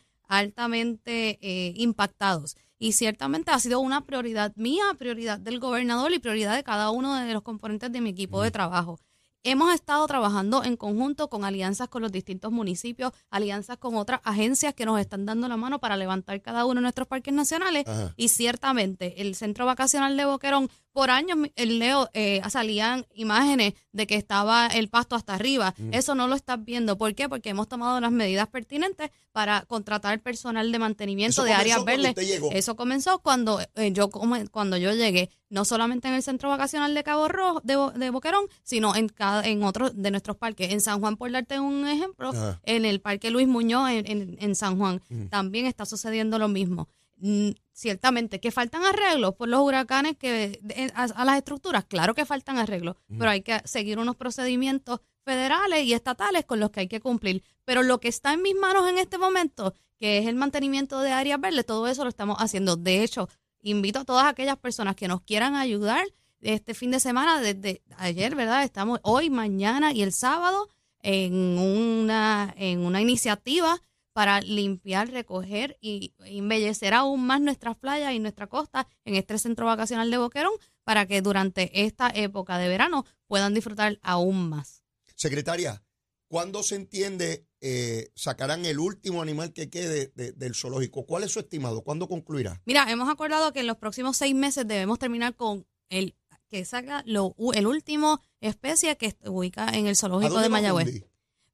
altamente 0.47 1.39
eh, 1.41 1.73
impactados. 1.77 2.57
Y 2.79 2.93
ciertamente 2.93 3.51
ha 3.53 3.61
sido 3.61 3.79
una 3.81 4.05
prioridad 4.05 4.53
mía, 4.57 4.83
prioridad 4.99 5.39
del 5.39 5.61
gobernador 5.61 6.13
y 6.13 6.19
prioridad 6.19 6.57
de 6.57 6.65
cada 6.65 6.91
uno 6.91 7.15
de 7.15 7.33
los 7.33 7.43
componentes 7.43 7.93
de 7.93 8.01
mi 8.01 8.11
equipo 8.11 8.43
de 8.43 8.51
trabajo. 8.51 8.99
Hemos 9.45 9.75
estado 9.75 10.07
trabajando 10.07 10.63
en 10.63 10.77
conjunto 10.77 11.29
con 11.29 11.45
alianzas 11.45 11.89
con 11.89 12.01
los 12.01 12.13
distintos 12.13 12.53
municipios, 12.53 13.13
alianzas 13.29 13.77
con 13.77 13.97
otras 13.97 14.21
agencias 14.23 14.73
que 14.73 14.87
nos 14.87 15.01
están 15.01 15.27
dando 15.27 15.49
la 15.49 15.57
mano 15.57 15.81
para 15.81 15.97
levantar 15.97 16.41
cada 16.41 16.65
uno 16.65 16.77
de 16.77 16.83
nuestros 16.83 17.09
parques 17.09 17.35
nacionales. 17.35 17.85
Ajá. 17.89 18.15
Y 18.17 18.29
ciertamente 18.29 19.21
el 19.21 19.35
centro 19.35 19.67
vacacional 19.67 20.17
de 20.17 20.27
Boquerón, 20.27 20.71
por 20.93 21.11
años, 21.11 21.39
el 21.57 21.79
Leo, 21.79 22.11
eh, 22.13 22.41
salían 22.51 23.07
imágenes 23.15 23.75
de 23.93 24.07
que 24.07 24.15
estaba 24.17 24.67
el 24.67 24.89
pasto 24.89 25.17
hasta 25.17 25.35
arriba. 25.35 25.75
Eso 25.93 26.15
no 26.15 26.29
lo 26.29 26.35
estás 26.35 26.63
viendo. 26.65 26.99
¿Por 26.99 27.15
qué? 27.15 27.29
Porque 27.29 27.51
hemos 27.51 27.69
tomado 27.69 28.01
las 28.01 28.13
medidas 28.13 28.47
pertinentes 28.49 29.11
para 29.33 29.63
contratar 29.63 30.21
personal 30.21 30.71
de 30.71 30.79
mantenimiento 30.79 31.43
Eso 31.43 31.45
de 31.45 31.53
áreas 31.61 31.79
verdes. 31.87 32.15
Eso 32.53 32.77
comenzó 32.77 33.19
cuando 33.21 33.61
eh, 33.77 33.91
yo 33.93 34.11
cuando 34.11 34.77
yo 34.77 34.93
llegué, 34.93 35.31
no 35.49 35.65
solamente 35.65 36.09
en 36.09 36.15
el 36.15 36.23
centro 36.23 36.51
vacacional 36.51 36.95
de 36.95 37.03
Cabo 37.03 37.29
Rojo, 37.29 37.61
de, 37.65 37.77
de 37.99 38.11
Boquerón, 38.11 38.45
sino 38.63 38.95
en 38.95 39.09
cada, 39.09 39.43
en 39.47 39.63
otros 39.63 39.93
de 39.95 40.11
nuestros 40.11 40.37
parques. 40.37 40.71
En 40.73 40.81
San 40.83 41.01
Juan, 41.01 41.17
por 41.17 41.31
darte 41.33 41.59
un 41.61 41.87
ejemplo, 41.89 42.33
en 42.65 42.85
el 42.85 43.01
Parque 43.01 43.31
Luis 43.31 43.49
Muñoz 43.49 43.89
en, 43.91 44.07
en- 44.11 44.37
en 44.41 44.55
San 44.55 44.79
Juan, 44.79 45.01
también 45.31 45.65
está 45.67 45.87
sucediendo 45.87 46.39
lo 46.39 46.49
mismo. 46.49 46.89
Mm, 47.23 47.51
Ciertamente, 47.75 48.39
que 48.39 48.51
faltan 48.51 48.85
arreglos 48.85 49.35
por 49.35 49.49
los 49.49 49.61
huracanes 49.61 50.17
que 50.19 50.61
a, 50.95 51.05
a 51.05 51.25
las 51.25 51.39
estructuras, 51.39 51.85
claro 51.87 52.15
que 52.15 52.27
faltan 52.27 52.59
arreglos, 52.59 52.97
pero 53.09 53.31
hay 53.31 53.41
que 53.41 53.63
seguir 53.65 53.99
unos 53.99 54.15
procedimientos 54.15 55.01
federales 55.25 55.85
y 55.85 55.95
estatales 55.95 56.45
con 56.45 56.61
los 56.61 56.71
que 56.71 56.81
hay 56.81 56.89
que 56.89 57.01
cumplir. 57.01 57.43
Pero 57.65 57.83
lo 57.83 57.99
que 57.99 58.09
está 58.09 58.35
en 58.35 58.43
mis 58.43 58.55
manos 58.55 58.89
en 58.89 58.99
este 58.99 59.17
momento, 59.17 59.75
que 59.99 60.19
es 60.19 60.27
el 60.27 60.35
mantenimiento 60.35 61.01
de 61.01 61.13
áreas 61.13 61.41
verdes, 61.41 61.65
todo 61.65 61.89
eso 61.89 62.05
lo 62.05 62.11
estamos 62.11 62.37
haciendo. 62.41 62.77
De 62.77 63.03
hecho, 63.03 63.29
invito 63.63 64.01
a 64.01 64.05
todas 64.05 64.27
aquellas 64.27 64.59
personas 64.59 64.95
que 64.95 65.09
nos 65.09 65.23
quieran 65.23 65.57
ayudar 65.57 66.05
este 66.43 66.75
fin 66.75 66.91
de 66.91 67.01
semana, 67.01 67.41
desde 67.41 67.83
ayer, 67.97 68.35
¿verdad? 68.35 68.65
Estamos 68.65 69.01
hoy, 69.03 69.31
mañana 69.31 69.93
y 69.93 70.03
el 70.03 70.13
sábado 70.13 70.69
en 71.01 71.35
una, 71.59 72.53
en 72.59 72.81
una 72.81 73.01
iniciativa 73.01 73.81
para 74.13 74.41
limpiar, 74.41 75.11
recoger 75.11 75.79
y 75.81 76.15
embellecer 76.25 76.95
aún 76.95 77.25
más 77.27 77.41
nuestras 77.41 77.77
playas 77.77 78.13
y 78.13 78.19
nuestra 78.19 78.47
costa 78.47 78.87
en 79.05 79.15
este 79.15 79.39
centro 79.39 79.67
vacacional 79.67 80.11
de 80.11 80.19
Boquerón 80.19 80.53
para 80.85 81.07
que 81.07 81.23
durante 81.23 81.85
esta 81.85 82.11
época 82.15 82.59
de 82.59 82.69
verano 82.69 83.05
puedan 83.27 83.55
disfrutar 83.55 83.99
aún 84.03 84.49
más. 84.49 84.83
Secretaria, 85.17 85.83
¿cuándo 86.29 86.63
se 86.63 86.77
entiende 86.77 87.47
eh, 87.65 88.11
sacarán 88.17 88.67
el 88.67 88.81
último 88.81 89.23
animal 89.23 89.53
que 89.53 89.71
quede 89.71 90.13
de- 90.17 90.33
del 90.33 90.55
zoológico? 90.57 91.07
¿Cuál 91.07 91.23
es 91.23 91.31
su 91.33 91.39
estimado? 91.41 91.83
¿Cuándo 91.83 92.09
concluirá? 92.09 92.61
Mira, 92.65 92.91
hemos 92.91 93.09
acordado 93.09 93.53
que 93.53 93.61
en 93.61 93.69
los 93.69 93.77
próximos 93.77 94.17
seis 94.17 94.35
meses 94.35 94.67
debemos 94.67 94.99
terminar 94.99 95.37
con 95.37 95.67
el 95.89 96.17
que 96.49 96.65
saca 96.65 97.03
lo, 97.07 97.35
el 97.55 97.67
último 97.67 98.21
especie 98.41 98.97
que 98.99 99.15
ubica 99.27 99.69
en 99.69 99.87
el 99.87 99.93
¿A 99.93 99.95
zoológico 99.95 100.41
de 100.41 100.49
Mayagüez. 100.49 101.05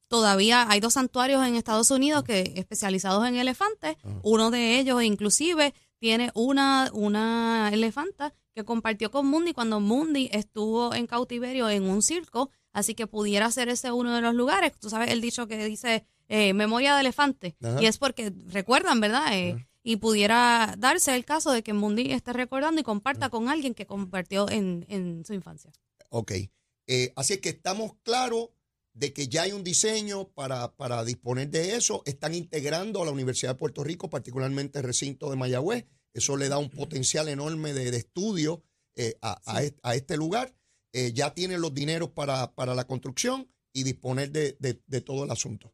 Todavía 0.08 0.68
hay 0.70 0.80
dos 0.80 0.94
santuarios 0.94 1.46
en 1.46 1.54
Estados 1.54 1.90
Unidos 1.90 2.24
que 2.24 2.52
especializados 2.56 3.26
en 3.28 3.36
elefantes. 3.36 3.96
Uno 4.22 4.50
de 4.50 4.78
ellos 4.78 5.02
inclusive 5.02 5.74
tiene 5.98 6.30
una, 6.34 6.90
una 6.94 7.70
elefanta 7.72 8.32
que 8.54 8.64
compartió 8.64 9.10
con 9.10 9.26
Mundi 9.26 9.52
cuando 9.52 9.80
Mundi 9.80 10.28
estuvo 10.32 10.94
en 10.94 11.06
cautiverio 11.06 11.68
en 11.68 11.84
un 11.84 12.02
circo, 12.02 12.50
así 12.72 12.94
que 12.94 13.06
pudiera 13.06 13.50
ser 13.50 13.68
ese 13.68 13.92
uno 13.92 14.14
de 14.14 14.20
los 14.22 14.34
lugares. 14.34 14.72
Tú 14.80 14.88
sabes 14.90 15.10
el 15.10 15.20
dicho 15.20 15.46
que 15.46 15.64
dice 15.64 16.04
eh, 16.28 16.54
memoria 16.54 16.94
de 16.94 17.00
elefante, 17.02 17.56
Ajá. 17.62 17.82
y 17.82 17.86
es 17.86 17.98
porque 17.98 18.32
recuerdan, 18.46 19.00
¿verdad? 19.00 19.26
Eh, 19.32 19.66
Y 19.82 19.96
pudiera 19.96 20.74
darse 20.76 21.14
el 21.14 21.24
caso 21.24 21.50
de 21.52 21.62
que 21.62 21.72
Mundi 21.72 22.12
esté 22.12 22.32
recordando 22.32 22.80
y 22.80 22.84
comparta 22.84 23.28
con 23.30 23.48
alguien 23.48 23.74
que 23.74 23.86
compartió 23.86 24.48
en, 24.50 24.84
en 24.88 25.24
su 25.24 25.32
infancia. 25.34 25.70
Ok. 26.10 26.32
Eh, 26.86 27.12
así 27.16 27.34
es 27.34 27.40
que 27.40 27.50
estamos 27.50 27.92
claros 28.02 28.48
de 28.98 29.12
que 29.12 29.28
ya 29.28 29.42
hay 29.42 29.52
un 29.52 29.62
diseño 29.62 30.28
para, 30.34 30.74
para 30.76 31.04
disponer 31.04 31.48
de 31.50 31.76
eso. 31.76 32.02
Están 32.04 32.34
integrando 32.34 33.00
a 33.00 33.04
la 33.04 33.12
Universidad 33.12 33.52
de 33.52 33.58
Puerto 33.58 33.84
Rico, 33.84 34.10
particularmente 34.10 34.78
el 34.80 34.84
recinto 34.84 35.30
de 35.30 35.36
Mayagüez. 35.36 35.86
Eso 36.12 36.36
le 36.36 36.48
da 36.48 36.58
un 36.58 36.68
potencial 36.70 37.28
enorme 37.28 37.72
de, 37.74 37.90
de 37.90 37.96
estudio 37.96 38.64
eh, 38.96 39.14
a, 39.22 39.40
a 39.46 39.62
est- 39.62 39.78
a 39.82 39.94
este 39.94 40.16
lugar. 40.16 40.52
Eh, 40.92 41.12
ya 41.14 41.32
tienen 41.32 41.60
los 41.60 41.72
dineros 41.74 42.10
para, 42.10 42.54
para 42.54 42.74
la 42.74 42.86
construcción 42.86 43.48
y 43.72 43.84
disponer 43.84 44.32
de, 44.32 44.56
de- 44.58 44.82
de 44.86 45.00
todo 45.00 45.22
el 45.24 45.30
asunto. 45.30 45.72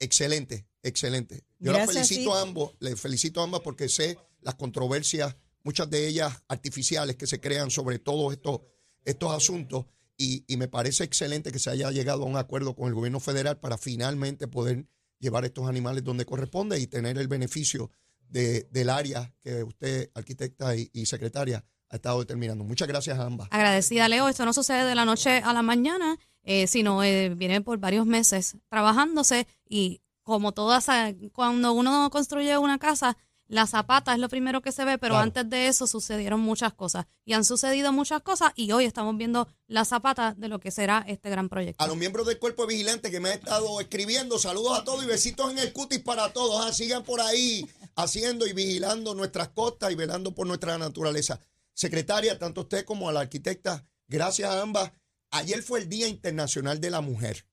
Excelente, 0.00 0.66
excelente. 0.82 1.44
Yo 1.58 1.72
Gracias, 1.72 2.08
felicito 2.08 2.32
sí. 2.32 2.38
a 2.38 2.40
ambos, 2.42 2.74
les 2.80 3.00
felicito 3.00 3.40
a 3.40 3.44
ambas 3.44 3.60
porque 3.62 3.88
sé 3.88 4.18
las 4.40 4.56
controversias, 4.56 5.36
muchas 5.62 5.88
de 5.88 6.08
ellas 6.08 6.42
artificiales 6.48 7.16
que 7.16 7.26
se 7.26 7.40
crean 7.40 7.70
sobre 7.70 7.98
todos 7.98 8.32
estos, 8.32 8.60
estos 9.04 9.32
asuntos 9.32 9.86
y, 10.16 10.44
y 10.46 10.56
me 10.56 10.68
parece 10.68 11.04
excelente 11.04 11.52
que 11.52 11.58
se 11.58 11.70
haya 11.70 11.90
llegado 11.90 12.22
a 12.22 12.26
un 12.26 12.36
acuerdo 12.36 12.74
con 12.74 12.88
el 12.88 12.94
gobierno 12.94 13.20
federal 13.20 13.58
para 13.58 13.76
finalmente 13.78 14.48
poder 14.48 14.86
llevar 15.18 15.44
estos 15.44 15.68
animales 15.68 16.04
donde 16.04 16.24
corresponde 16.24 16.78
y 16.80 16.86
tener 16.86 17.18
el 17.18 17.28
beneficio 17.28 17.90
de- 18.28 18.66
del 18.70 18.90
área 18.90 19.32
que 19.42 19.62
usted, 19.62 20.10
arquitecta 20.14 20.74
y, 20.76 21.06
secretaria, 21.06 21.64
ha 21.88 21.96
estado 21.96 22.18
determinando. 22.20 22.64
Muchas 22.64 22.88
gracias 22.88 23.18
a 23.18 23.24
ambas. 23.24 23.48
Agradecida, 23.50 24.08
Leo. 24.08 24.28
Esto 24.28 24.44
no 24.44 24.52
sucede 24.52 24.84
de 24.84 24.94
la 24.94 25.04
noche 25.04 25.38
a 25.38 25.52
la 25.52 25.62
mañana, 25.62 26.18
eh, 26.42 26.66
sino 26.66 27.02
eh, 27.04 27.34
viene 27.36 27.60
por 27.60 27.78
varios 27.78 28.06
meses 28.06 28.56
trabajándose 28.68 29.46
y 29.68 30.00
como 30.22 30.52
todas, 30.52 30.88
eh, 30.88 31.30
cuando 31.32 31.72
uno 31.72 32.10
construye 32.10 32.58
una 32.58 32.78
casa, 32.78 33.16
la 33.48 33.66
zapata 33.66 34.12
es 34.12 34.18
lo 34.18 34.28
primero 34.28 34.60
que 34.60 34.72
se 34.72 34.84
ve, 34.84 34.98
pero 34.98 35.12
Claro. 35.14 35.24
antes 35.24 35.48
de 35.48 35.68
eso 35.68 35.86
sucedieron 35.86 36.40
muchas 36.40 36.72
cosas 36.74 37.06
y 37.24 37.32
han 37.34 37.44
sucedido 37.44 37.92
muchas 37.92 38.22
cosas 38.22 38.52
y 38.56 38.72
hoy 38.72 38.84
estamos 38.84 39.16
viendo 39.16 39.46
la 39.68 39.84
zapata 39.84 40.34
de 40.34 40.48
lo 40.48 40.58
que 40.58 40.70
será 40.70 41.04
este 41.06 41.30
gran 41.30 41.48
proyecto. 41.48 41.82
A 41.82 41.86
los 41.86 41.96
miembros 41.96 42.26
del 42.26 42.38
cuerpo 42.38 42.62
de 42.66 42.74
vigilante 42.74 43.10
que 43.10 43.20
me 43.20 43.28
han 43.30 43.38
estado 43.38 43.80
escribiendo, 43.80 44.38
saludos 44.38 44.78
a 44.78 44.84
todos 44.84 45.04
y 45.04 45.06
besitos 45.06 45.50
en 45.50 45.58
el 45.58 45.72
cutis 45.72 46.00
para 46.00 46.32
todos. 46.32 46.64
Ah, 46.66 46.72
sigan 46.72 47.04
por 47.04 47.20
ahí 47.20 47.68
haciendo 47.94 48.46
y 48.46 48.52
vigilando 48.52 49.14
nuestras 49.14 49.48
costas 49.50 49.92
y 49.92 49.94
velando 49.94 50.34
por 50.34 50.46
nuestra 50.46 50.76
naturaleza. 50.78 51.40
Secretaria, 51.72 52.38
tanto 52.38 52.62
usted 52.62 52.84
como 52.84 53.08
a 53.08 53.12
la 53.12 53.20
arquitecta, 53.20 53.86
gracias 54.08 54.50
a 54.50 54.60
ambas. 54.62 54.90
Ayer 55.30 55.62
fue 55.62 55.80
el 55.80 55.88
Día 55.88 56.08
Internacional 56.08 56.80
de 56.80 56.90
la 56.90 57.00
Mujer. 57.00 57.46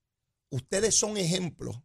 Ustedes 0.50 0.96
son 0.96 1.18
ejemplos 1.18 1.78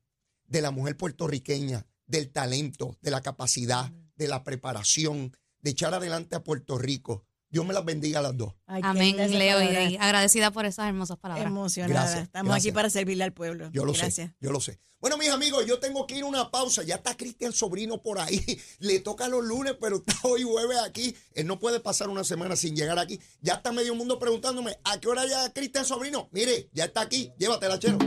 de 0.46 0.62
la 0.62 0.70
mujer 0.70 0.96
puertorriqueña, 0.96 1.86
del 2.08 2.30
talento, 2.30 2.96
de 3.00 3.10
la 3.12 3.20
capacidad, 3.20 3.92
de 4.16 4.26
la 4.28 4.42
preparación, 4.42 5.36
de 5.60 5.70
echar 5.70 5.94
adelante 5.94 6.34
a 6.36 6.42
Puerto 6.42 6.78
Rico. 6.78 7.24
Dios 7.50 7.64
me 7.64 7.72
las 7.72 7.84
bendiga 7.84 8.18
a 8.18 8.22
las 8.22 8.36
dos. 8.36 8.54
Ay, 8.66 8.82
Amén, 8.84 9.16
Leo, 9.16 9.62
y, 9.62 9.96
agradecida 9.96 10.50
por 10.50 10.66
esas 10.66 10.86
hermosas 10.88 11.16
palabras. 11.16 11.46
Emocionada. 11.46 12.00
Gracias, 12.00 12.24
Estamos 12.24 12.50
gracias. 12.50 12.66
aquí 12.66 12.74
para 12.74 12.90
servirle 12.90 13.24
al 13.24 13.32
pueblo. 13.32 13.70
Yo 13.72 13.86
lo 13.86 13.92
Gracias. 13.92 14.14
sé, 14.14 14.34
yo 14.40 14.52
lo 14.52 14.60
sé. 14.60 14.78
Bueno, 15.00 15.16
mis 15.16 15.30
amigos, 15.30 15.64
yo 15.64 15.78
tengo 15.78 16.06
que 16.06 16.16
ir 16.16 16.24
a 16.24 16.26
una 16.26 16.50
pausa. 16.50 16.82
Ya 16.82 16.96
está 16.96 17.16
Cristian 17.16 17.52
Sobrino 17.52 18.02
por 18.02 18.18
ahí. 18.18 18.44
Le 18.80 19.00
toca 19.00 19.28
los 19.28 19.44
lunes, 19.44 19.76
pero 19.80 19.96
está 19.96 20.14
hoy 20.24 20.42
jueves 20.42 20.78
aquí. 20.84 21.16
Él 21.32 21.46
no 21.46 21.58
puede 21.58 21.80
pasar 21.80 22.08
una 22.08 22.24
semana 22.24 22.54
sin 22.56 22.76
llegar 22.76 22.98
aquí. 22.98 23.18
Ya 23.40 23.54
está 23.54 23.72
medio 23.72 23.94
mundo 23.94 24.18
preguntándome, 24.18 24.78
¿a 24.84 25.00
qué 25.00 25.08
hora 25.08 25.24
ya 25.26 25.50
Cristian 25.52 25.86
Sobrino? 25.86 26.28
Mire, 26.32 26.68
ya 26.72 26.84
está 26.86 27.02
aquí. 27.02 27.32
Llévatela, 27.38 27.78
chero. 27.78 27.98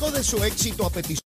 Luego 0.00 0.10
de 0.10 0.24
su 0.24 0.42
éxito 0.42 0.84
a 0.84 0.90
petición 0.90 1.33